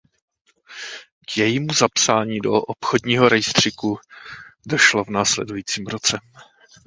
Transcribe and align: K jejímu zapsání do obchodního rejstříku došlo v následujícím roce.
K 1.27 1.37
jejímu 1.37 1.73
zapsání 1.73 2.39
do 2.39 2.53
obchodního 2.53 3.29
rejstříku 3.29 3.99
došlo 4.67 5.03
v 5.03 5.09
následujícím 5.09 5.87
roce. 5.87 6.19